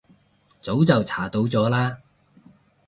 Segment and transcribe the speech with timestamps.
[0.63, 1.99] 早就查到咗啦